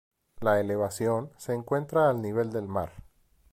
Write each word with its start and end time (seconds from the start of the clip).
La 0.39 0.59
elevación 0.59 1.31
se 1.37 1.53
encuentra 1.53 2.09
al 2.09 2.23
nivel 2.23 2.51
del 2.51 2.67
mar. 2.67 2.91